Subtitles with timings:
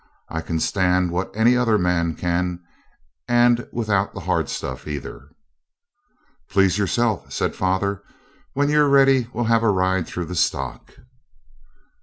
[0.29, 2.63] I can stand what any other man can,
[3.27, 5.29] and without the hard stuff, either.'
[6.49, 8.01] 'Please yourself,' said father.
[8.53, 10.91] 'When you're ready we'll have a ride through the stock.'